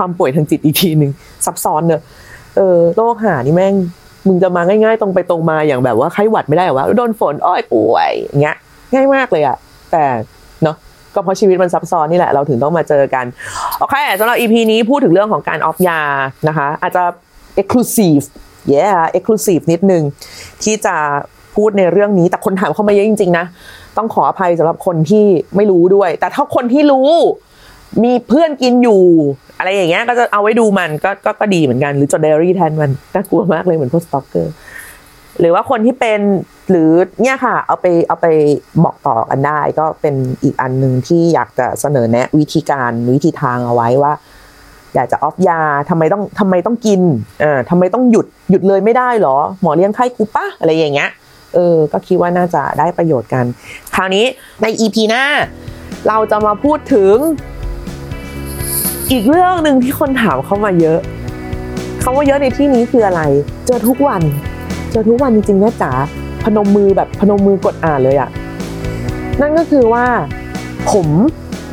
[0.00, 1.10] ความป่วยทางจิตอีกทีหนึ่ง
[1.46, 2.02] ซับซ้อนเนอะ
[2.56, 3.74] เออโรคหานี่แม่ง
[4.26, 8.56] มึงจะมาง่าย ๆ ตรงไปตรงมาอย่างแบบว่าไข้หวัดไม่ได้หรอวะโดนฝนอ้อยป่วยอย่างเงี้ย
[8.92, 9.56] ง่ายมากเลยอะ
[9.92, 10.04] แต่
[10.62, 10.76] เนาะ
[11.14, 13.24] ก็เพราะชีวิตมันซับซ้อนนี่แหละเราถึงต้องมาเจอกัน
[13.78, 16.00] โอเคสำหรับ EP นี้พูดถึงเรื่องของการออฟยา
[16.48, 17.04] นะคะ อาจจะ
[17.60, 18.24] exclusive
[18.72, 20.02] yeah exclusive นิดนึง
[20.62, 20.96] ที่จะ
[21.56, 23.44] พูดในเรื่องนี้แต่คนถามเข้ามาเยอะจริง ๆ นะ
[23.96, 25.24] ต้องขออภัยสำหรับคนที่
[25.56, 27.10] ไม่รู้ด้วย แต่ถ้าคนที่รู้
[28.04, 29.02] มีเพื่อนกินอยู่
[29.58, 34.54] อะไรอย่างเงี้ยก็จะเอาไว้ดูมันก็ก็ก็ดีเหมือนกัน หรือจดไดอารี่แทนมันน่ากลัวมากเลยเหมือนพวกสต็อกเกอร์
[35.40, 36.20] หรือว่าคนที่เป็น
[36.70, 36.90] หรือ
[37.22, 38.26] เนี่ยค่ะ เอาไปเอาไป
[38.84, 44.12] บอกต่อกันได้ ก็เป็นอีกอันหนึ่งที่อยากจะเสนอแนะ วิธีการวิธีทางเอาไว้ว่า
[44.94, 47.00] อยากจะออฟยาทำไมต้องทำไมต้องกิน
[47.40, 51.10] เอ่าทำไมต้องหยุดหยุดเลยไม่ได้หรอ หมอเลี้ยงไข้กูปะอะไรอย่างเงี้ย
[51.54, 53.44] เออ ก็คิดว่าน่าจะได้ประโยชน์กัน
[53.94, 54.24] คราวนี้
[54.62, 55.24] ใน EP หน้า
[56.08, 57.14] เราจะมาพูดถึง
[59.12, 60.98] อีกเรื่องหนึ่งที่คนถามเข้ามาเยอะ
[62.02, 63.22] คาว่าเยอะในที่นี้คืออะไร
[63.66, 64.22] เจอทุกวัน
[64.90, 65.92] เจอทุกวันจริงๆนะจ๋า
[66.44, 68.30] พนมมือแบบพนมมือกดอ่านเลยอะ
[69.40, 70.06] นั่นก็คือว่า
[70.90, 71.08] ผม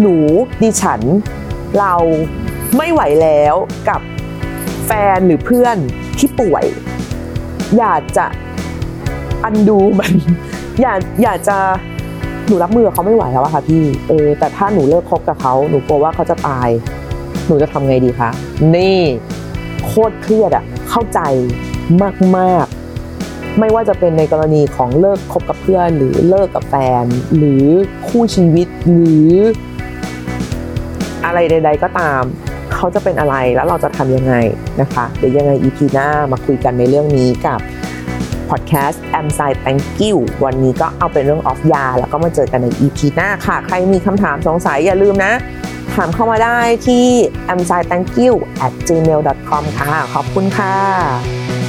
[0.01, 0.15] หนู
[0.61, 1.01] ดิฉัน
[1.79, 1.93] เรา
[2.77, 3.55] ไม่ไหวแล้ว
[3.89, 4.01] กับ
[4.85, 5.77] แฟนหรือเพื่อน
[6.17, 6.65] ที่ป่วย
[7.77, 8.25] อยากจะ
[9.43, 10.13] อันดูมัน
[10.81, 11.57] อยากอยากจะ
[12.47, 16.69] หนูรับมือเขาไม่ไหวแล้วอะค่ะพี่เออแต่ถ้าหนูเลิกคบกับเขาหนูกลัวว่าเขาจะตาย
[17.47, 18.29] หนูจะทำไงดีคะ
[18.75, 19.01] นี่
[19.85, 21.19] โคตรเครียดอะเข้าใจ
[22.37, 22.65] มาก
[23.13, 27.03] ๆ ไม่ว่าจะเป็นในกรณีของเลิกคบกับเพื่อน หรือเลิกกับแฟน
[27.37, 27.65] หรือ
[28.07, 29.33] คู่ชีวิตหรือ
[31.25, 32.21] อะไรใด ๆ ก็ตาม
[32.73, 34.33] เขาจะเป็นอะไรแล้วเราจะทำยังไง
[34.81, 37.59] นะคะ เดี๋ยวยังไง EP หน้ามาคุยกันในเรื่องนี้กับ
[38.49, 45.33] พอดแคสต์ a m s i Thank you วันนี้ก็เอาเป็นเรื่องออฟยา แล้วก็มาเจอกันใน EP หน้าค่ะ ใครมีคำถามสงสัยอย่าลืมนะ
[45.97, 47.05] ถามเข้ามาได้ที่
[47.53, 48.33] a m s i Thank you
[48.65, 51.66] at gmail com ค่ะ ขอบคุณค่ะ